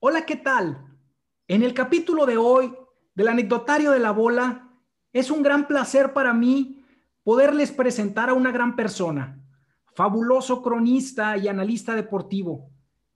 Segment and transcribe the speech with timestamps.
[0.00, 0.98] Hola, ¿qué tal?
[1.48, 2.74] En el capítulo de hoy
[3.14, 4.70] del anecdotario de la bola,
[5.12, 6.84] es un gran placer para mí
[7.22, 9.40] poderles presentar a una gran persona,
[9.94, 12.70] fabuloso cronista y analista deportivo,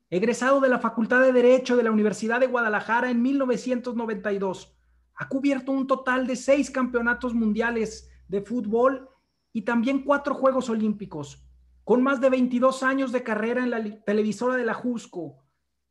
[0.08, 4.77] egresado de la Facultad de Derecho de la Universidad de Guadalajara en 1992.
[5.19, 9.11] Ha cubierto un total de seis campeonatos mundiales de fútbol
[9.52, 11.45] y también cuatro Juegos Olímpicos,
[11.83, 15.45] con más de 22 años de carrera en la televisora de la Jusco,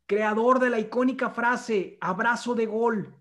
[0.06, 3.18] creador de la icónica frase abrazo de gol.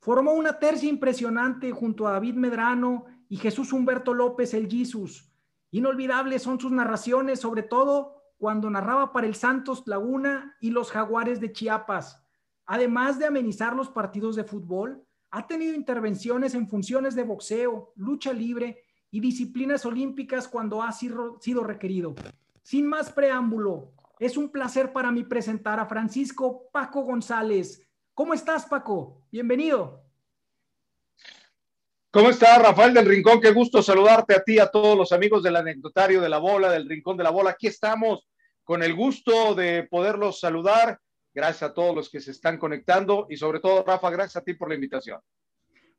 [0.00, 5.32] Formó una tercia impresionante junto a David Medrano y Jesús Humberto López el Jesus.
[5.70, 11.40] Inolvidables son sus narraciones, sobre todo cuando narraba para el Santos Laguna y los Jaguares
[11.40, 12.26] de Chiapas.
[12.66, 18.32] Además de amenizar los partidos de fútbol, ha tenido intervenciones en funciones de boxeo, lucha
[18.32, 22.14] libre y disciplinas olímpicas cuando ha sido requerido.
[22.62, 27.84] Sin más preámbulo, es un placer para mí presentar a Francisco Paco González.
[28.14, 29.26] ¿Cómo estás, Paco?
[29.32, 30.04] Bienvenido.
[32.12, 33.40] ¿Cómo estás, Rafael del Rincón?
[33.40, 36.88] Qué gusto saludarte a ti, a todos los amigos del anecdotario de la bola, del
[36.88, 37.50] Rincón de la Bola.
[37.50, 38.28] Aquí estamos
[38.62, 41.00] con el gusto de poderlos saludar.
[41.34, 44.54] Gracias a todos los que se están conectando y sobre todo, Rafa, gracias a ti
[44.54, 45.20] por la invitación.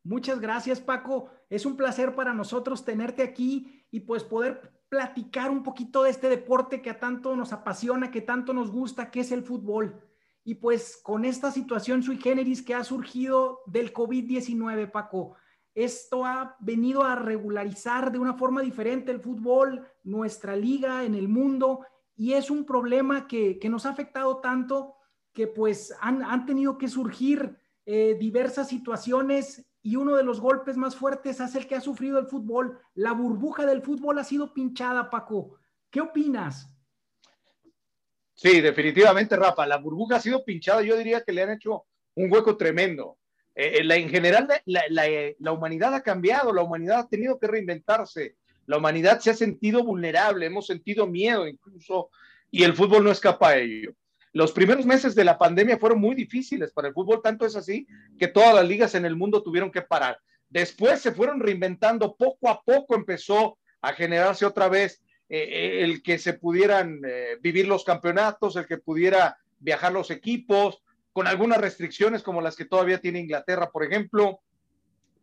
[0.04, 1.30] Muchas gracias, Paco.
[1.50, 6.30] Es un placer para nosotros tenerte aquí y pues poder platicar un poquito de este
[6.30, 10.02] deporte que a tanto nos apasiona, que tanto nos gusta, que es el fútbol.
[10.44, 15.36] Y pues con esta situación sui generis que ha surgido del COVID-19, Paco,
[15.74, 21.28] esto ha venido a regularizar de una forma diferente el fútbol, nuestra liga en el
[21.28, 24.95] mundo, y es un problema que, nos ha afectado tanto
[25.36, 30.96] que pues han, tenido que surgir eh, diversas situaciones y uno de los golpes más
[30.96, 32.80] fuertes es el que ha sufrido el fútbol.
[32.96, 35.60] La burbuja del fútbol ha sido pinchada, Paco.
[35.92, 36.72] ¿Qué opinas?
[38.34, 39.68] Sí, definitivamente, Rafa.
[39.68, 40.82] La burbuja ha sido pinchada.
[40.82, 41.86] Yo diría que le han hecho
[42.16, 43.18] un hueco tremendo.
[43.54, 48.78] Eh, eh, en general, la, humanidad ha cambiado, la humanidad ha tenido que reinventarse, la
[48.78, 52.10] humanidad se ha sentido vulnerable, hemos sentido miedo incluso,
[52.52, 53.94] y el fútbol no escapa a ello.
[54.36, 57.88] Los primeros meses de la pandemia fueron muy difíciles para el fútbol, tanto es así
[58.20, 60.20] que todas las ligas en el mundo tuvieron que parar.
[60.50, 66.04] Después se fueron reinventando, poco a poco empezó a generarse otra vez eh, eh, el
[66.04, 71.60] que se pudieran eh, vivir los campeonatos, el que pudiera viajar los equipos, con algunas
[71.60, 74.42] restricciones como las que todavía tiene Inglaterra, por ejemplo,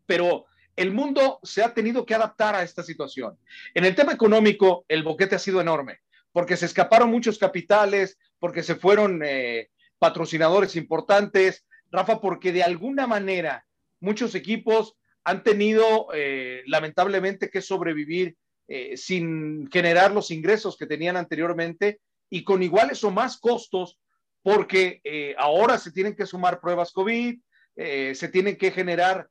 [0.06, 3.36] pero el mundo se ha tenido que adaptar a esta situación.
[3.74, 6.00] En el tema económico, el boquete ha sido enorme
[6.32, 9.69] porque se escaparon muchos capitales, porque se fueron eh,
[10.00, 13.64] patrocinadores importantes, Rafa, porque de alguna manera
[14.00, 18.36] muchos equipos han tenido eh, lamentablemente que sobrevivir
[18.66, 22.00] eh, sin generar los ingresos que tenían anteriormente
[22.31, 24.00] y con iguales o más costos,
[24.42, 25.00] porque
[25.38, 27.38] ahora se tienen que sumar pruebas COVID,
[27.76, 29.28] se tienen que generar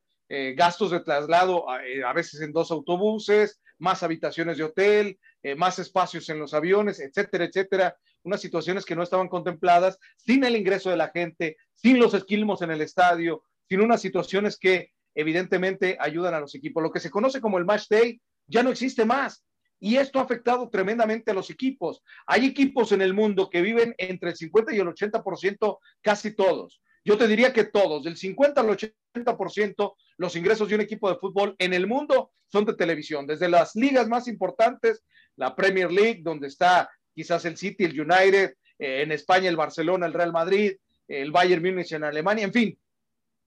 [0.54, 6.28] gastos de traslado a veces en dos autobuses, más habitaciones de hotel, eh, más espacios
[6.28, 7.96] en los aviones, etcétera, etcétera.
[8.22, 12.62] Unas situaciones que no estaban contempladas, sin el ingreso de la gente, sin los esquilmos
[12.62, 16.82] en el estadio, sin unas situaciones que evidentemente ayudan a los equipos.
[16.82, 19.44] Lo que se conoce como el match day ya no existe más.
[19.80, 22.04] Y esto ha afectado tremendamente a los equipos.
[22.26, 26.80] Hay equipos en el mundo que viven entre el 50 y el 80%, casi todos.
[27.04, 31.18] Yo te diría que todos, del 50 al 80%, los ingresos de un equipo de
[31.18, 35.02] fútbol en el mundo son de televisión, desde las ligas más importantes,
[35.36, 40.06] la Premier League, donde está quizás el City, el United, eh, en España el Barcelona,
[40.06, 40.72] el Real Madrid,
[41.08, 42.78] el Bayern Múnich en Alemania, en fin,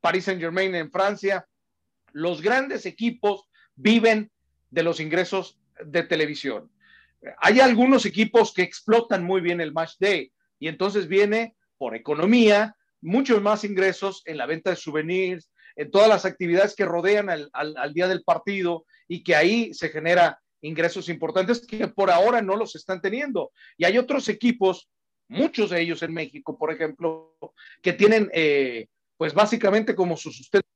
[0.02, 1.48] Paris Saint Germain en Francia.
[2.12, 4.32] Los grandes equipos viven
[4.70, 6.72] de los ingresos de televisión.
[7.38, 12.75] Hay algunos equipos que explotan muy bien el match day y entonces viene por economía,
[13.06, 17.94] muchos más ingresos en la venta de souvenirs, en todas las actividades que rodean al,
[17.94, 22.76] día del partido y que ahí se genera ingresos importantes que por ahora no los
[22.76, 23.52] están teniendo.
[23.78, 24.90] Y hay otros equipos,
[25.28, 27.36] muchos de ellos en México, por ejemplo,
[27.82, 28.88] que tienen, eh,
[29.18, 30.68] pues básicamente como su sustento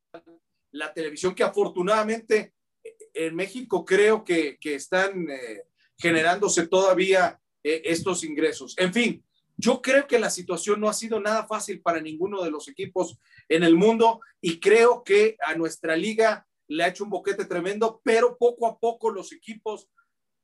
[0.71, 2.53] la televisión, que afortunadamente
[2.83, 5.63] eh, en México creo que, están eh,
[5.97, 8.73] generándose todavía estos ingresos.
[8.77, 9.23] En fin,
[9.59, 13.19] yo creo que la situación no ha sido nada fácil para ninguno de los equipos
[13.49, 17.99] en el mundo y creo que a nuestra liga le ha hecho un boquete tremendo,
[18.01, 19.89] pero poco a poco los equipos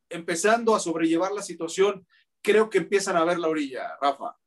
[0.10, 2.06] empezando a sobrellevar la situación,
[2.42, 4.38] creo que empiezan a ver la orilla, Rafa.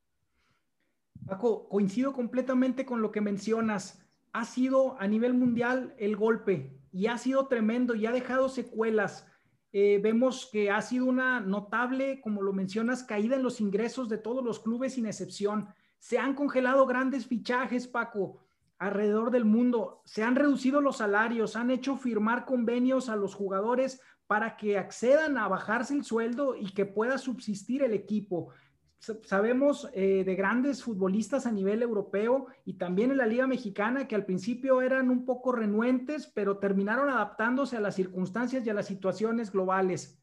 [1.25, 4.05] Paco, coincido completamente con lo que mencionas.
[4.33, 6.75] Ha sido a nivel mundial el golpe.
[6.91, 9.25] y ha sido tremendo y ha dejado secuelas.
[9.71, 14.17] Eh, vemos que ha sido una notable, como lo mencionas, caída en los ingresos de
[14.17, 15.69] todos los clubes sin excepción.
[15.99, 18.39] Se han congelado grandes fichajes, Paco,
[18.79, 20.01] alrededor del mundo.
[20.05, 25.37] Se han reducido los salarios, han hecho firmar convenios a los jugadores para que accedan
[25.37, 28.49] a bajarse el sueldo y que pueda subsistir el equipo.
[28.99, 34.15] Sabemos eh, de grandes futbolistas a nivel europeo y también en la Liga Mexicana que
[34.15, 38.87] al principio eran un poco renuentes, pero terminaron adaptándose a las circunstancias y a las
[38.87, 40.21] situaciones globales.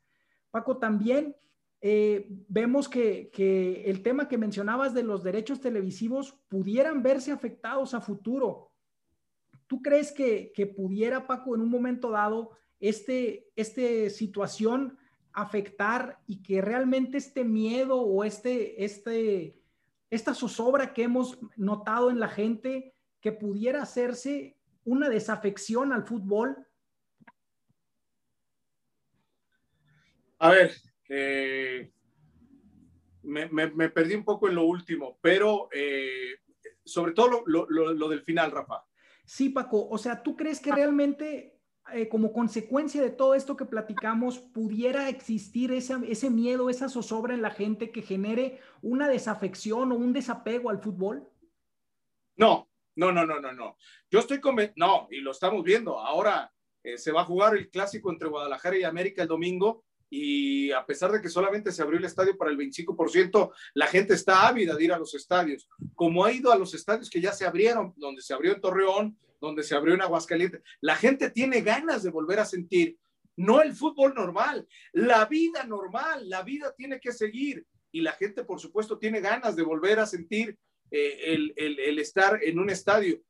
[0.51, 1.35] Paco, también
[1.81, 3.31] eh, vemos que,
[3.87, 8.73] el tema que mencionabas de los derechos televisivos pudieran verse afectados a futuro.
[9.67, 14.99] ¿Tú crees que, pudiera, Paco, en un momento dado, este, esta situación
[15.37, 19.61] afectar y que realmente este miedo o este, este,
[20.11, 26.57] esta zozobra que hemos notado en la gente, que pudiera hacerse una desafección al fútbol?
[30.39, 30.73] A ver,
[31.11, 31.93] eh,
[33.23, 36.37] me, perdí un poco en lo último, pero eh,
[36.83, 38.87] sobre todo lo, del final, Rafa.
[39.27, 41.56] Sí, Paco, o sea, ¿tú crees que realmente
[41.93, 47.43] eh, como consecuencia de todo esto que platicamos pudiera existir ese miedo, esa zozobra en
[47.43, 51.29] la gente que genere una desafección o un desapego al fútbol?
[52.37, 53.77] No, no, no, no, no, no.
[54.11, 55.99] Yo estoy convencido, no, y lo estamos viendo.
[55.99, 56.53] Ahora
[56.97, 61.11] se va a jugar el clásico entre Guadalajara y América el domingo y a pesar
[61.11, 64.85] de que solamente se abrió el estadio para el 25%, la gente está ávida de
[64.85, 68.23] ir a los estadios, como ha ido a los estadios que ya se abrieron, donde
[68.23, 70.63] se abrió en Torreón, donde se abrió en Aguascalientes.
[70.81, 72.99] La gente tiene ganas de volver a sentir,
[73.37, 78.45] no el fútbol normal, la vida normal, la vida tiene que seguir y la gente,
[78.45, 80.57] por supuesto, tiene ganas de volver a sentir
[80.91, 83.23] eh, el, el estar en un estadio.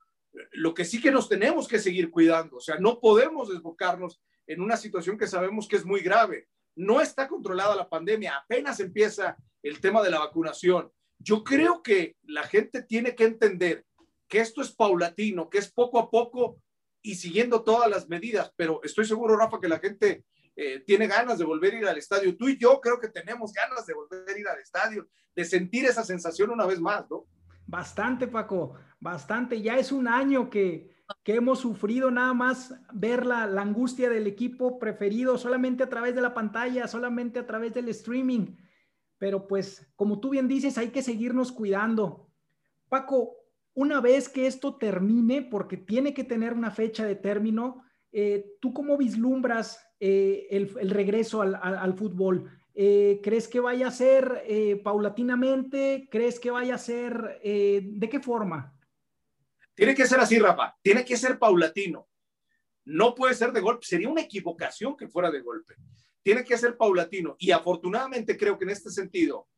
[0.53, 4.61] Lo que sí que nos tenemos que seguir cuidando, o sea, no podemos desbocarnos en
[4.61, 9.37] una situación que sabemos que es muy grave no está controlada la pandemia, apenas empieza
[9.63, 10.93] el tema de la vacunación.
[11.19, 13.85] Yo creo que la gente tiene que entender
[14.29, 16.61] que esto es paulatino, que es poco a poco
[17.03, 20.25] y siguiendo todas las medidas, pero estoy seguro, Rafa, que la gente
[20.57, 22.37] eh, tiene ganas de volver a ir al estadio.
[22.37, 25.85] Tú y yo creo que tenemos ganas de volver a ir al estadio, de sentir
[25.85, 27.27] esa sensación una vez más, ¿no?
[27.67, 29.61] Bastante, Paco, bastante.
[29.61, 34.79] Ya es un año que, que hemos sufrido nada más ver la, angustia del equipo
[34.79, 38.57] preferido solamente a través de la pantalla, solamente a través del streaming.
[39.19, 42.31] Pero pues, como tú bien dices, hay que seguirnos cuidando.
[42.89, 43.37] Paco,
[43.77, 48.73] una vez que esto termine, porque tiene que tener una fecha de término, eh, ¿tú
[48.73, 52.51] cómo vislumbras eh, el, regreso al, fútbol?
[52.75, 56.09] Eh, ¿Crees que vaya a ser paulatinamente?
[56.11, 58.75] ¿Crees que vaya a ser de qué forma?
[59.75, 60.75] Tiene que ser así, Rafa.
[60.81, 62.09] Tiene que ser paulatino.
[62.87, 63.85] No puede ser de golpe.
[63.85, 65.75] Sería una equivocación que fuera de golpe.
[66.23, 67.37] Tiene que ser paulatino.
[67.39, 69.49] Y afortunadamente creo que en este sentido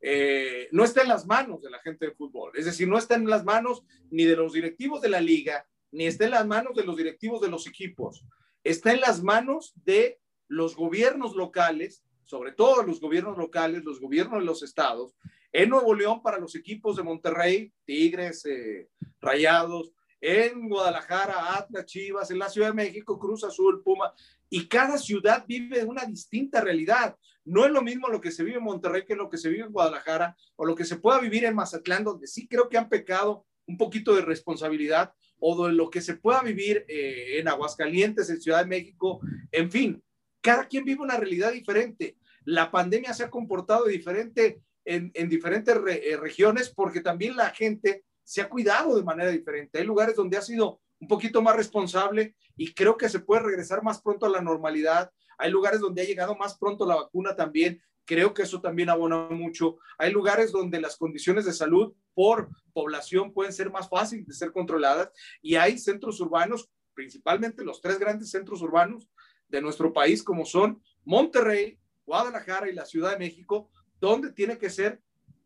[0.00, 2.52] eh, no está en las manos de la gente de fútbol.
[2.54, 6.06] Es decir, no está en las manos ni de los directivos de la liga, ni
[6.06, 8.24] está en las manos de los directivos de los equipos.
[8.62, 14.40] Está en las manos de los gobiernos locales, sobre todo los gobiernos locales, los gobiernos
[14.40, 15.14] de los estados,
[15.52, 18.88] en Nuevo León para los equipos de Monterrey, Tigres, eh,
[19.20, 24.12] Rayados, en Guadalajara, Atlas, Chivas, en la Ciudad de México, Cruz Azul, Puma,
[24.48, 27.16] y cada ciudad vive una distinta realidad.
[27.44, 29.64] No es lo mismo lo que se vive en Monterrey que lo que se vive
[29.64, 32.88] en Guadalajara o lo que se pueda vivir en Mazatlán, donde sí creo que han
[32.88, 38.30] pecado un poquito de responsabilidad, o de lo que se pueda vivir eh, en Aguascalientes,
[38.30, 39.20] en Ciudad de México,
[39.52, 40.02] en fin,
[40.40, 42.16] cada quien vive una realidad diferente.
[42.44, 48.40] La pandemia se ha comportado diferente en, diferentes eh, regiones porque también la gente se
[48.40, 49.78] ha cuidado de manera diferente.
[49.78, 53.82] Hay lugares donde ha sido un poquito más responsable y creo que se puede regresar
[53.82, 55.10] más pronto a la normalidad.
[55.38, 57.80] Hay lugares donde ha llegado más pronto la vacuna también.
[58.04, 59.78] Creo que eso también abona mucho.
[59.98, 64.52] Hay lugares donde las condiciones de salud por población pueden ser más fáciles de ser
[64.52, 65.10] controladas
[65.42, 69.08] y hay centros urbanos, principalmente los tres grandes centros urbanos
[69.48, 74.70] de nuestro país, como son Monterrey, Guadalajara y la Ciudad de México, donde tiene que
[74.70, 75.00] ser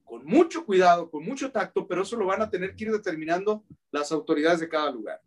[0.04, 3.64] con mucho cuidado, con mucho tacto, pero eso lo van a tener que ir determinando
[3.90, 5.20] las autoridades de cada lugar.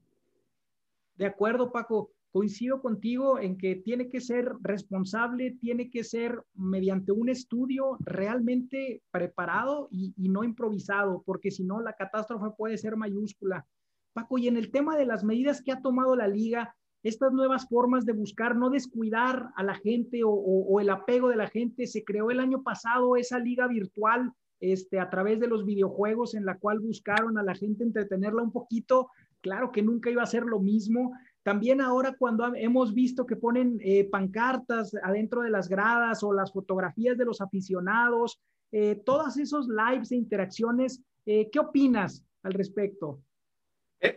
[1.23, 2.11] De acuerdo, Paco.
[2.33, 9.01] Coincido contigo en que tiene que ser responsable, tiene que ser mediante un estudio realmente
[9.09, 13.65] preparado y, no improvisado, porque si no, la catástrofe puede ser mayúscula.
[14.11, 17.69] Paco, y en el tema de las medidas que ha tomado la liga, estas nuevas
[17.69, 21.87] formas de buscar no descuidar a la gente o, el apego de la gente.
[21.87, 26.43] Se creó el año pasado esa liga virtual este, a través de los videojuegos en
[26.43, 29.09] la cual buscaron a la gente entretenerla un poquito.
[29.43, 33.77] Claro que nunca iba a ser lo mismo, También ahora cuando hemos visto que ponen
[33.81, 38.39] eh, pancartas adentro de las gradas o las fotografías de los aficionados,
[38.71, 43.21] eh, todos esos lives e interacciones, eh, ¿qué opinas al respecto?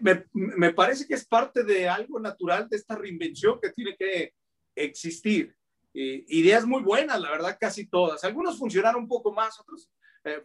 [0.00, 4.33] Me, parece que es parte de algo natural de esta reinvención que tiene que
[4.76, 5.52] existir.
[5.92, 8.23] ideas muy buenas, la verdad, casi todas.
[8.23, 9.90] Algunos funcionaron un poco más, otros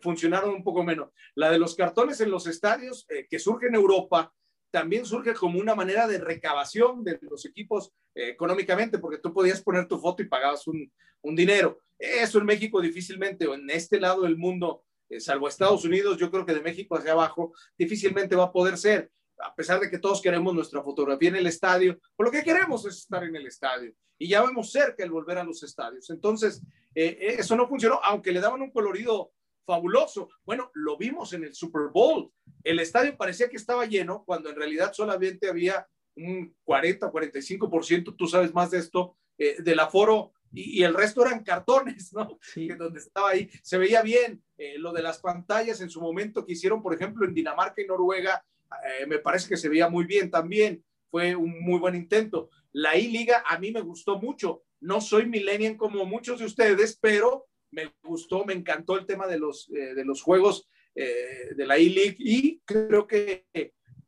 [0.01, 1.11] funcionaron un poco menos.
[1.35, 4.33] La de los cartones en los estadios, que surge en Europa,
[4.71, 9.61] también surge como una manera de recabación de los equipos eh, económicamente, porque tú podías
[9.61, 10.91] poner tu foto y pagabas un,
[11.23, 11.79] dinero.
[11.99, 16.31] Eso en México difícilmente, o en este lado del mundo, eh, salvo Estados Unidos, yo
[16.31, 19.99] creo que de México hacia abajo, difícilmente va a poder ser, a pesar de que
[19.99, 23.45] todos queremos nuestra fotografía en el estadio, pues lo que queremos es estar en el
[23.45, 23.93] estadio.
[24.17, 26.09] Y ya vemos cerca el volver a los estadios.
[26.09, 26.61] Entonces,
[26.95, 29.31] eh, eso no funcionó, aunque le daban un colorido
[29.65, 30.29] fabuloso.
[30.45, 32.31] Bueno, lo vimos en el Super Bowl.
[32.63, 38.27] El estadio parecía que estaba lleno cuando en realidad solamente había un 40, 45%, tú
[38.27, 42.37] sabes más de esto, eh, del aforo y, el resto eran cartones, ¿no?
[42.41, 42.67] Sí.
[42.67, 44.43] donde estaba ahí, se veía bien.
[44.57, 47.87] Eh, lo de las pantallas en su momento que hicieron, por ejemplo, en Dinamarca y
[47.87, 48.43] Noruega,
[48.85, 50.83] eh, me parece que se veía muy bien también.
[51.09, 52.49] Fue un muy buen intento.
[52.73, 54.63] La I-Liga a mí me gustó mucho.
[54.79, 59.39] No soy millennial como muchos de ustedes, pero me gustó, me encantó el tema de
[59.39, 63.47] los, eh, de los juegos eh, de la E-League y creo que,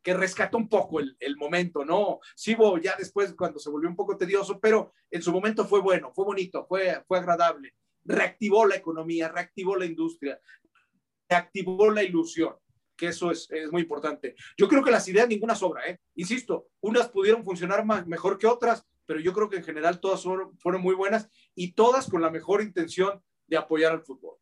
[0.02, 2.20] que rescató un poco el, el momento, ¿no?
[2.36, 6.12] Sí, ya después cuando se volvió un poco tedioso, pero en su momento fue bueno,
[6.14, 7.74] fue bonito, fue, fue agradable.
[8.04, 10.40] Reactivó la economía, reactivó la industria,
[11.30, 12.56] reactivó la ilusión
[12.96, 14.36] que eso es, es, muy importante.
[14.56, 16.00] Yo creo que las ideas ninguna sobra, ¿eh?
[16.16, 20.24] Insisto, unas pudieron funcionar más, mejor que otras, pero yo creo que en general todas
[20.24, 24.38] fueron, fueron muy buenas y todas con la mejor intención de apoyar al fútbol.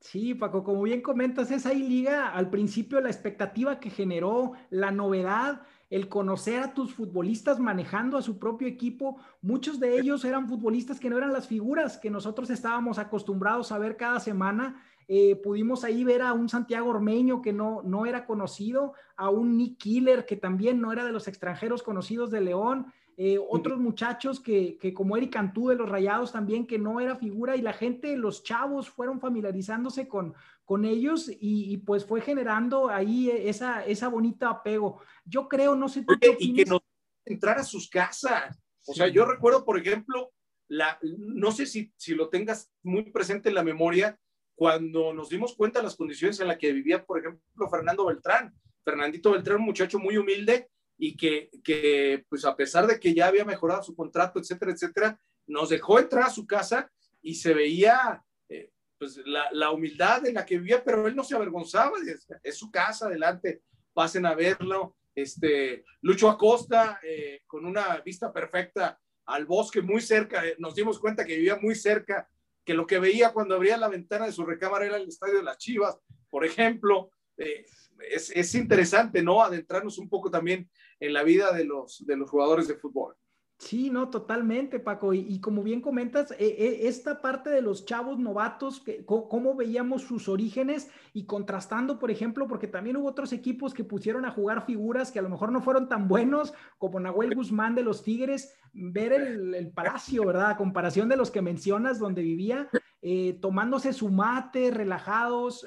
[0.00, 5.62] Sí, Paco, como bien comentas, esa liga al principio la expectativa que generó, la novedad,
[5.88, 11.00] el conocer a tus futbolistas manejando a su propio equipo, muchos de ellos eran futbolistas
[11.00, 14.82] que no eran las figuras que nosotros estábamos acostumbrados a ver cada semana.
[15.08, 19.56] Eh, pudimos ahí ver a un Santiago Ormeño que no, no era conocido, a un
[19.56, 24.40] Nick Killer que también no era de los extranjeros conocidos de León, eh, otros muchachos
[24.40, 27.72] que, que, como Eric Cantú de los Rayados también, que no era figura y la
[27.72, 30.34] gente, los chavos fueron familiarizándose con,
[30.66, 35.00] con ellos y, pues fue generando ahí esa, esa bonita apego.
[35.24, 36.82] Yo creo, no sé tú qué Y que no
[37.24, 38.60] entrar a sus casas.
[38.86, 40.32] O sea, yo recuerdo, por ejemplo,
[40.68, 44.18] la, no sé si, si lo tengas muy presente en la memoria,
[44.54, 48.54] cuando nos dimos cuenta de las condiciones en las que vivía, por ejemplo, Fernando Beltrán.
[48.84, 53.26] Fernandito Beltrán, un muchacho muy humilde, y que, que, pues a pesar de que ya
[53.26, 56.90] había mejorado su contrato, etcétera, etcétera, nos dejó entrar a su casa
[57.22, 61.24] y se veía eh, pues la, la, humildad en la que vivía, pero él no
[61.24, 63.62] se avergonzaba, es, es su casa, adelante,
[63.92, 64.96] pasen a verlo.
[65.14, 70.98] Este, Lucho Acosta, eh, con una vista perfecta al bosque muy cerca, eh, nos dimos
[70.98, 72.28] cuenta que vivía muy cerca,
[72.64, 75.42] que lo que veía cuando abría la ventana de su recámara era el estadio de
[75.42, 75.98] las Chivas,
[76.28, 77.10] por ejemplo.
[77.36, 79.42] es, es, interesante, ¿no?
[79.42, 80.68] Adentrarnos un poco también
[81.00, 83.16] en la vida de los, de los jugadores de fútbol.
[83.58, 85.14] Sí, no, totalmente, Paco.
[85.14, 90.02] Y, como bien comentas, eh, eh, esta parte de los chavos novatos, que, cómo veíamos
[90.02, 94.66] sus orígenes y contrastando, por ejemplo, porque también hubo otros equipos que pusieron a jugar
[94.66, 98.54] figuras que a lo mejor no fueron tan buenos, como Nahuel Guzmán de los Tigres,
[98.74, 100.50] ver el, palacio, ¿verdad?
[100.50, 102.68] A comparación de los que mencionas, donde vivía,
[103.00, 105.66] eh, tomándose su mate, relajados,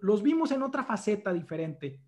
[0.00, 2.00] los vimos en otra faceta diferente.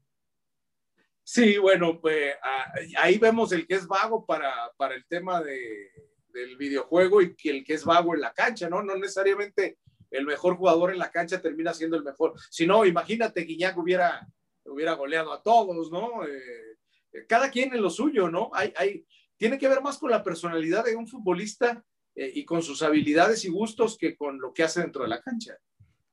[1.32, 5.92] Sí, bueno, pues ah, ahí vemos el que es vago para, para el tema de,
[6.32, 8.82] del videojuego y que el que es vago en la cancha, ¿no?
[8.82, 9.78] No necesariamente
[10.10, 12.34] el mejor jugador en la cancha termina siendo el mejor.
[12.50, 14.26] Si no, imagínate que Iñak hubiera,
[14.64, 16.26] hubiera goleado a todos, ¿no?
[16.26, 18.50] Eh, cada quien en lo suyo, ¿no?
[18.52, 19.06] Hay, hay,
[19.36, 21.80] tiene que ver más con la personalidad de un futbolista
[22.16, 25.22] eh, y con sus habilidades y gustos que con lo que hace dentro de la
[25.22, 25.56] cancha.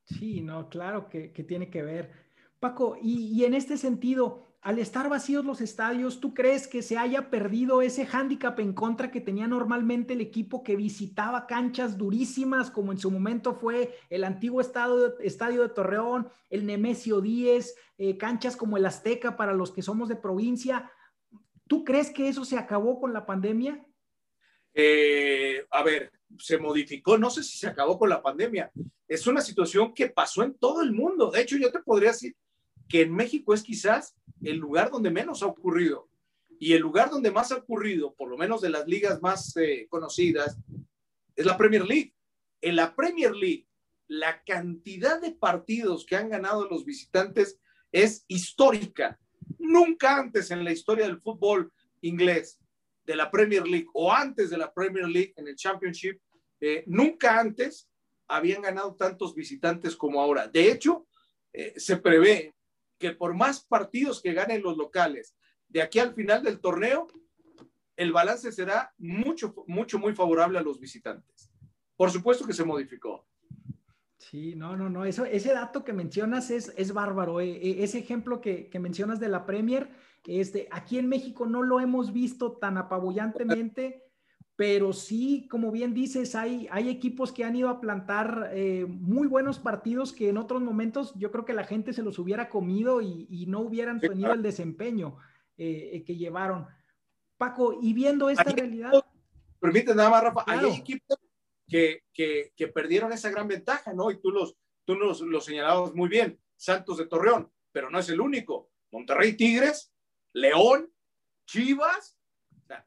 [0.04, 2.12] Sí, no, claro que, que tiene que ver.
[2.60, 6.98] Paco, y, y en este sentido, al estar vacíos los estadios, ¿tú crees que se
[6.98, 12.70] haya perdido ese hándicap en contra que tenía normalmente el equipo que visitaba canchas durísimas,
[12.70, 18.18] como en su momento fue el antiguo estadio, estadio de Torreón, el Nemesio 10, eh,
[18.18, 20.92] canchas como el Azteca para los que somos de provincia?
[21.70, 23.82] ¿Tú crees que eso se acabó con la pandemia?
[24.74, 28.70] Eh, a ver, se modificó, no sé si se acabó con la pandemia.
[29.08, 31.32] Es una situación que pasó en todo el mundo.
[31.32, 32.36] De hecho, yo te podría decir
[32.88, 36.10] que en México es quizás el lugar donde menos ha ocurrido.
[36.60, 39.88] Y el lugar donde más ha ocurrido, por lo menos de las ligas más eh,
[39.90, 40.58] conocidas,
[41.36, 42.14] es la Premier League.
[42.62, 43.68] En la Premier League,
[44.08, 47.60] la cantidad de partidos que han ganado los visitantes
[47.92, 49.20] es histórica.
[49.60, 52.60] Nunca antes en la historia del fútbol inglés
[53.06, 56.20] de la Premier League o antes de la Premier League en el Championship,
[56.60, 57.90] eh, nunca antes
[58.28, 60.48] habían ganado tantos visitantes como ahora.
[60.48, 61.08] De hecho,
[61.54, 62.54] eh, se prevé
[62.98, 65.36] que por más partidos que ganen los locales,
[65.68, 67.08] de aquí al final del torneo,
[67.96, 71.52] el balance será mucho, mucho, muy favorable a los visitantes.
[71.96, 73.26] Por supuesto que se modificó.
[74.20, 77.40] Sí, no, no, no, eso, ese dato que mencionas es, es bárbaro.
[77.40, 79.90] Eh, eh, ese ejemplo que, que, mencionas de la Premier,
[80.26, 84.04] este, aquí en México no lo hemos visto tan apabullantemente,
[84.58, 89.28] pero sí, como bien dices, hay, hay equipos que han ido a plantar eh, muy
[89.28, 93.02] buenos partidos que en otros momentos yo creo que la gente se los hubiera comido
[93.02, 95.18] y, y no hubieran tenido el desempeño
[95.56, 96.68] que llevaron.
[97.38, 98.92] Paco, y viendo esta realidad.
[99.60, 101.18] Permíteme nada más, Rafa, hay equipos
[101.68, 104.10] que, que, perdieron esa gran ventaja, ¿no?
[104.12, 108.10] Y tú los, tú los, los señalabas muy bien, Santos de Torreón, pero no es
[108.10, 108.70] el único.
[108.92, 109.92] Monterrey Tigres,
[110.34, 110.92] León,
[111.46, 112.17] Chivas,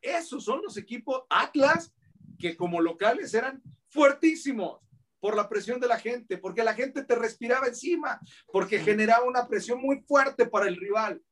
[0.00, 1.94] esos son los equipos Atlas
[2.38, 4.80] que como locales eran fuertísimos
[5.20, 8.18] por la presión de la gente, porque la gente te respiraba encima,
[8.50, 11.22] porque generaba una presión muy fuerte para el rival.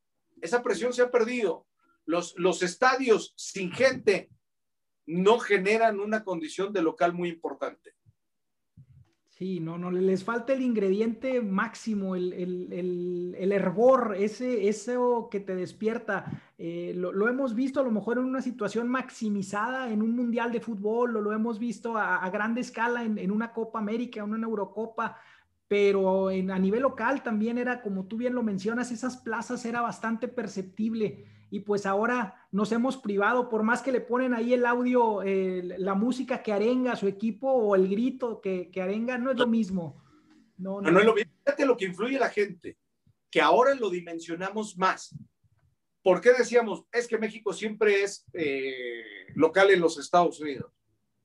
[0.43, 1.67] Esa presión se ha perdido.
[2.05, 4.31] Los, los estadios sin gente
[5.07, 7.95] no generan una condición de local muy importante.
[9.39, 15.39] Sí, no, no, les falta el ingrediente máximo, el, el, el, hervor, ese, eso que
[15.39, 16.25] te despierta.
[16.59, 20.59] Eh, lo, hemos visto a lo mejor en una situación maximizada en un mundial de
[20.59, 24.49] fútbol, lo hemos visto a, a grande escala en, en, una Copa América, en una
[24.49, 25.17] Eurocopa,
[25.69, 29.81] pero en, a nivel local también era, como tú bien lo mencionas, esas plazas era
[29.81, 34.67] bastante perceptible y pues ahora nos hemos privado, por más que le ponen ahí el
[34.67, 39.39] audio, la música que arenga su equipo o el grito que, que arenga, no es
[39.39, 40.03] lo mismo.
[40.57, 40.91] No, no.
[40.91, 41.33] no, es lo mismo.
[41.45, 42.77] Fíjate lo que influye la gente,
[43.31, 45.15] que ahora lo dimensionamos más.
[46.03, 49.03] ¿Por qué decíamos, es que México siempre es eh,
[49.35, 50.73] local en los Estados Unidos?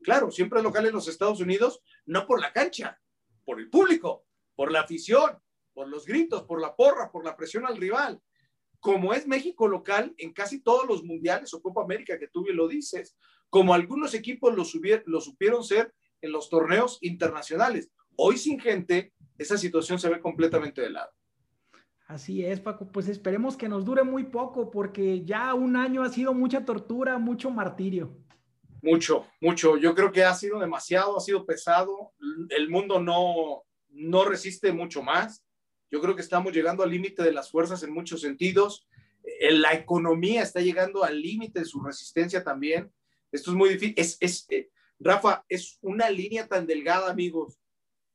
[0.01, 3.00] Claro, siempre es local en los Estados Unidos, no por la cancha,
[3.46, 5.40] por el público por la afición,
[5.74, 8.22] por los gritos, por la porra, por la presión al rival.
[8.83, 12.57] Como es México local en casi todos los mundiales o Copa América que tú bien
[12.57, 13.15] lo dices,
[13.50, 14.65] como algunos equipos lo,
[15.05, 17.89] lo supieron ser en los torneos internacionales.
[18.17, 21.09] Hoy sin gente, esa situación se ve completamente de lado.
[22.07, 22.91] Así es, Paco.
[22.91, 27.17] Pues esperemos que nos dure muy poco, porque ya un año ha sido mucha tortura,
[27.17, 28.17] mucho martirio.
[28.81, 29.77] Mucho, mucho.
[29.77, 32.11] Yo creo que ha sido demasiado, ha sido pesado.
[32.50, 35.41] El mundo no, no resiste mucho más.
[35.94, 38.88] Yo creo que estamos llegando al límite de las fuerzas en muchos sentidos.
[39.24, 42.92] Eh, la economía está llegando al límite de su resistencia también.
[43.32, 43.94] Esto es muy difícil.
[43.96, 47.60] Es, es eh, Rafa, es una línea tan delgada, amigos.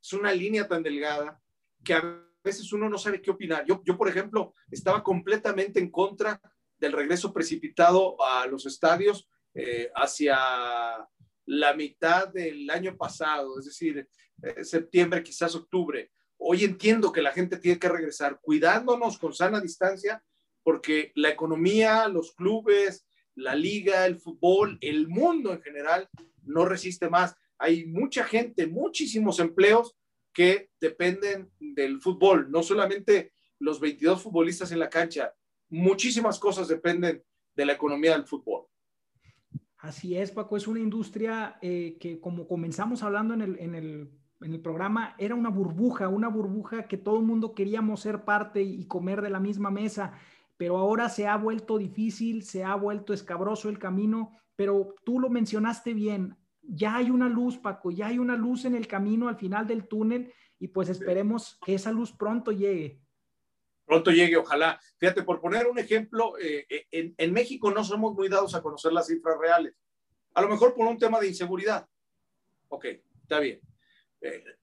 [0.03, 1.41] Es una línea tan delgada
[1.85, 3.65] que a veces uno no sabe qué opinar.
[3.65, 6.41] Yo, yo por ejemplo, estaba completamente en contra
[6.79, 10.37] del regreso precipitado a los estadios eh, hacia
[11.47, 14.09] la mitad del año pasado, es decir,
[14.43, 16.11] eh, septiembre, quizás octubre.
[16.39, 20.23] Hoy entiendo que la gente tiene que regresar cuidándonos con sana distancia,
[20.63, 26.09] porque la economía, los clubes, la liga, el fútbol, el mundo en general
[26.43, 27.35] no resiste más.
[27.59, 29.97] Hay mucha gente, muchísimos empleos
[30.33, 35.35] que dependen del fútbol, no solamente los 22 futbolistas en la cancha,
[35.69, 37.23] muchísimas cosas dependen
[37.55, 38.67] de la economía del fútbol.
[39.79, 44.11] Así es, Paco, es una industria eh, que como comenzamos hablando en el, en, el,
[44.41, 48.63] en el, programa, era una burbuja, una burbuja que todo el mundo queríamos ser parte
[48.63, 50.13] y comer de la misma mesa,
[50.57, 55.29] pero ahora se ha vuelto difícil, se ha vuelto escabroso el camino, pero tú lo
[55.29, 59.37] mencionaste bien, ya hay una luz, Paco, ya hay una luz en el camino al
[59.37, 63.01] final del túnel y pues esperemos que esa luz pronto llegue
[63.89, 64.79] pronto llegue, ojalá.
[64.99, 68.93] Fíjate, por poner un ejemplo, eh, eh, en, México no somos muy dados a conocer
[68.93, 69.75] las cifras reales.
[70.35, 71.89] A lo mejor por un tema de inseguridad.
[72.69, 72.85] Ok,
[73.23, 73.61] está bien.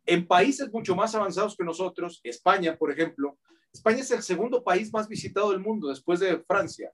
[0.05, 3.37] En países mucho más avanzados que nosotros, España, por ejemplo,
[3.73, 6.91] España es el segundo país más visitado del mundo después de Francia,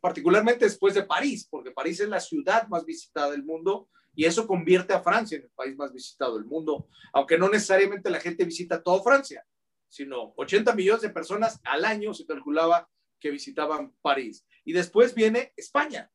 [0.00, 4.46] particularmente después de París, porque París es la ciudad más visitada del mundo y eso
[4.46, 8.44] convierte a Francia en el país más visitado del mundo, aunque no necesariamente la gente
[8.44, 9.44] visita toda Francia
[9.88, 12.88] sino 80 millones de personas al año se calculaba
[13.20, 14.46] que visitaban París.
[14.64, 16.10] Y después viene España.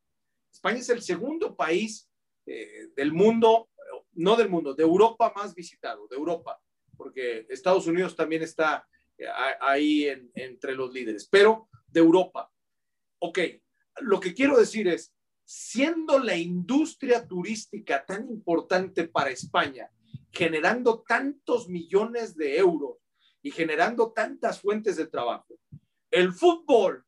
[0.52, 2.10] España es el segundo país
[2.46, 3.70] eh, del mundo,
[4.16, 6.60] no del mundo, de Europa más visitado, de Europa,
[6.96, 9.26] porque Estados Unidos también está eh,
[9.62, 12.52] ahí entre los líderes, pero de Europa.
[13.20, 13.40] Ok,
[14.02, 15.14] lo que quiero decir es,
[15.46, 19.90] siendo la industria turística tan importante para España,
[20.32, 22.98] generando tantos millones de euros
[23.42, 25.60] y generando tantas fuentes de trabajo.
[26.10, 27.06] El fútbol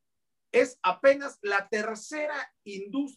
[0.51, 2.53] es apenas la tercera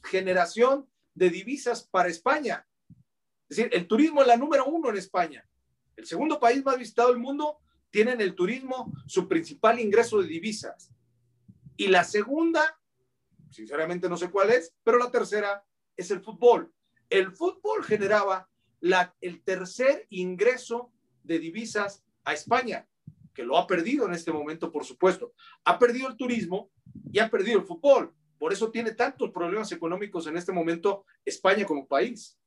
[0.05, 2.68] generación de divisas para España.
[3.49, 5.47] Es decir, el turismo es la número uno en España.
[5.97, 7.59] El segundo país más visitado del mundo
[7.91, 10.93] tiene en el turismo su principal ingreso de divisas.
[11.77, 12.79] Y la segunda,
[13.51, 15.65] sinceramente no sé cuál es, pero la tercera
[15.97, 16.73] es el fútbol.
[17.09, 18.49] El fútbol generaba
[19.21, 20.93] el tercer ingreso
[21.25, 22.87] de divisas a España,
[23.35, 25.33] que lo ha perdido en este momento, por supuesto.
[25.65, 26.71] Ha perdido el turismo
[27.11, 28.15] y ha perdido el fútbol.
[28.39, 32.38] Por eso tiene tantos problemas económicos en este momento España como país.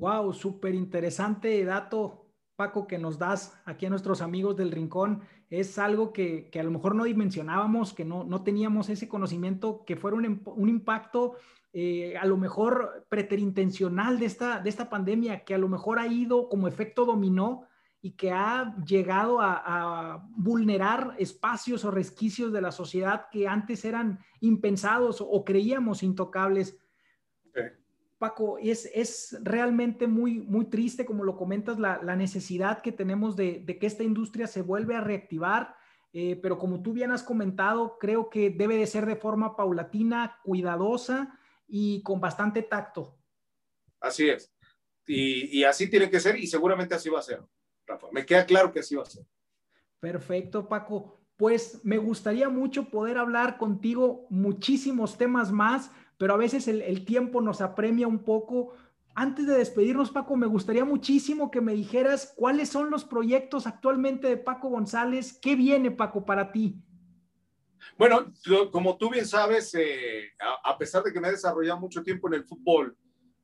[0.00, 5.20] Wow, súper interesante dato, Paco, que nos das aquí a nuestros amigos del Rincón.
[5.48, 9.84] Es algo que, que a lo mejor no dimensionábamos, que no, no teníamos ese conocimiento,
[9.84, 11.36] que fuera un, un impacto
[11.72, 16.06] eh, a lo mejor preterintencional de esta, de esta pandemia, que a lo mejor ha
[16.08, 17.68] ido como efecto dominó
[18.02, 24.18] y que ha llegado a, vulnerar espacios o resquicios de la sociedad que antes eran
[24.40, 26.76] impensados o, creíamos intocables.
[28.20, 33.64] Paco, es, es, realmente muy, muy triste, como lo comentas, la, necesidad que tenemos de,
[33.64, 35.74] que esta industria se vuelva a reactivar,
[36.12, 40.38] eh, pero como tú bien has comentado, creo que debe de ser de forma paulatina,
[40.44, 43.16] cuidadosa y con bastante tacto.
[43.98, 44.52] Así es.
[45.06, 47.40] Y, y así tiene que ser y seguramente así va a ser.
[48.12, 49.24] Me queda claro que así va a ser.
[49.98, 51.18] Perfecto, Paco.
[51.38, 57.40] Pues me gustaría mucho poder hablar contigo muchísimos temas más, pero a veces el, tiempo
[57.40, 58.74] nos apremia un poco.
[59.14, 64.28] Antes de despedirnos, Paco, me gustaría muchísimo que me dijeras cuáles son los proyectos actualmente
[64.28, 65.38] de Paco González.
[65.40, 66.76] ¿Qué viene, Paco, para ti?
[67.96, 68.30] Bueno,
[68.70, 72.34] como tú bien sabes, eh, a, pesar de que me he desarrollado mucho tiempo en
[72.34, 72.94] el fútbol,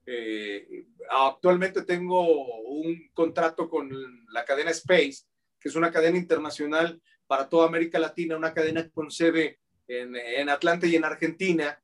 [0.05, 2.21] eh, actualmente tengo
[2.69, 3.89] un contrato con
[4.29, 5.25] la cadena Space,
[5.59, 10.51] que es una cadena internacional para toda América Latina, una cadena con sede en, en
[10.51, 11.81] Atlanta y en Argentina.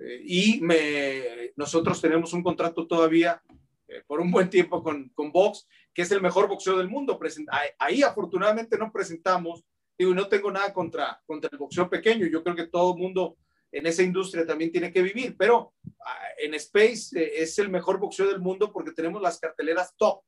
[0.00, 0.62] Eh, y
[1.56, 3.42] nosotros tenemos un contrato todavía
[3.88, 7.18] eh, por un buen tiempo con, con Box, que es el mejor boxeo del mundo.
[7.78, 9.64] Ahí afortunadamente no presentamos,
[9.96, 12.26] digo, no tengo nada contra, contra el boxeo pequeño.
[12.26, 13.36] Yo creo que todo el mundo
[13.70, 17.98] en esa industria también tiene que vivir, pero ah, en Space eh, es el mejor
[17.98, 20.22] boxeo del mundo porque tenemos las carteleras top,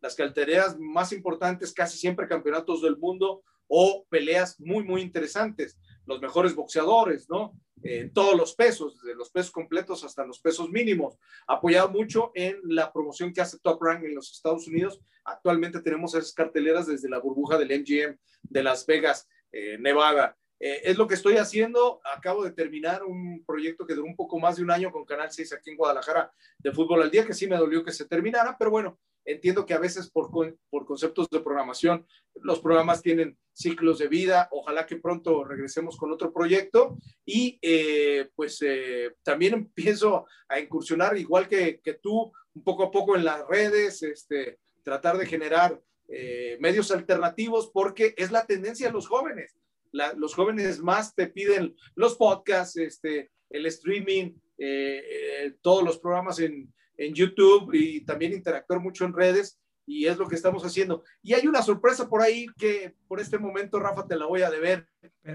[0.00, 5.78] las carteleras más importantes, casi siempre campeonatos del mundo o peleas muy, muy interesantes,
[6.12, 7.52] los mejores boxeadores, ¿no?
[7.82, 11.18] En todos los pesos, desde los pesos completos hasta los pesos mínimos.
[11.46, 15.00] Apoyado mucho en la promoción que hace Top Rank en los Estados Unidos.
[15.24, 20.36] Actualmente tenemos esas carteleras desde la burbuja del MGM de Las Vegas, eh, Nevada.
[20.60, 22.00] Eh, es lo que estoy haciendo.
[22.14, 25.32] Acabo de terminar un proyecto que duró un poco más de un año con Canal
[25.32, 28.56] 6 aquí en Guadalajara de fútbol al día, que sí me dolió que se terminara,
[28.56, 30.30] pero bueno, entiendo que a veces por,
[30.70, 32.06] por conceptos de programación
[32.36, 34.48] los programas tienen ciclos de vida.
[34.50, 41.16] Ojalá que pronto regresemos con otro proyecto y eh, pues eh, también empiezo a incursionar
[41.16, 45.80] igual que, que, tú un poco a poco en las redes, este, tratar de generar
[46.58, 49.56] medios alternativos porque es la tendencia de los jóvenes
[50.16, 56.38] los jóvenes más te piden los podcasts, este, el streaming, eh, eh, todos los programas
[56.40, 56.72] en,
[57.06, 61.02] en, YouTube y también interactuar mucho en redes y es lo que estamos haciendo.
[61.22, 64.50] Y hay una sorpresa por ahí que por este momento, Rafa, te la voy a
[64.50, 64.88] deber,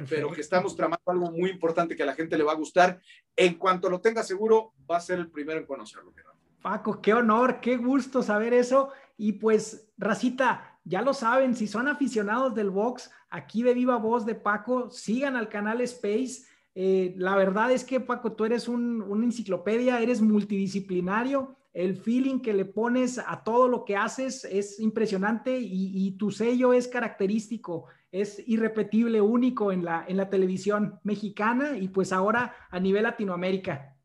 [0.10, 3.02] pero que estamos tramando algo muy importante que a la gente le va a gustar.
[3.36, 6.14] En cuanto lo tenga seguro, va a ser el primero en conocerlo.
[6.62, 8.90] Paco, qué honor, qué gusto saber eso.
[9.18, 14.26] Y pues, Racita, ya lo saben, si son aficionados del box, aquí de viva voz
[14.26, 16.44] de Paco, sigan al canal Space.
[16.76, 21.57] Eh, la verdad es que Paco, tú eres una enciclopedia, eres multidisciplinario.
[21.78, 26.74] El feeling que le pones a todo lo que haces es impresionante y, tu sello
[26.74, 32.80] es característico, es irrepetible, único en la, en la televisión mexicana y pues ahora a
[32.80, 33.96] nivel Latinoamérica.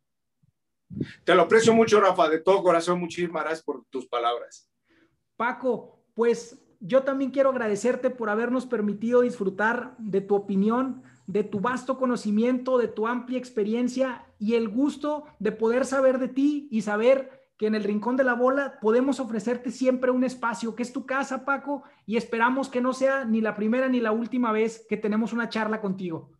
[1.24, 3.00] Te lo aprecio mucho, Rafa, de todo corazón.
[3.00, 4.70] Muchísimas gracias por tus palabras.
[5.38, 11.60] Paco, pues yo también quiero agradecerte por habernos permitido disfrutar de tu opinión, de tu
[11.60, 16.82] vasto conocimiento, de tu amplia experiencia y el gusto de poder saber de ti y
[16.82, 20.92] saber que en el Rincón de la Bola podemos ofrecerte siempre un espacio, que es
[20.92, 24.84] tu casa, Paco, y esperamos que no sea ni la primera ni la última vez
[24.88, 26.32] que tenemos una charla contigo.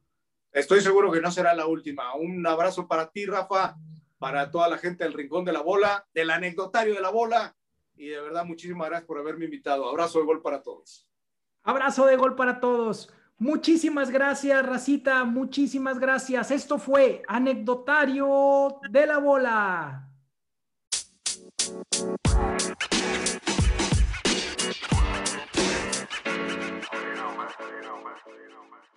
[0.50, 2.12] Estoy seguro que no será la última.
[2.16, 3.76] Un abrazo para ti, Rafa,
[4.18, 7.54] para toda la gente del Rincón de la Bola, del anecdotario de la Bola
[7.94, 9.88] y de verdad muchísimas gracias por haberme invitado.
[9.88, 11.08] Abrazo de gol para todos.
[11.62, 13.14] Abrazo de gol para todos.
[13.38, 15.22] Muchísimas gracias, Racita.
[15.22, 16.50] Muchísimas gracias.
[16.50, 20.08] Esto fue Anecdotario de la Bola.
[22.02, 22.16] You know,
[27.36, 27.52] man.
[28.82, 28.91] You.